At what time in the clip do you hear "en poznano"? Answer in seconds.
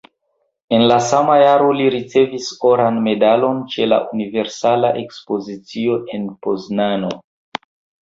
6.19-7.17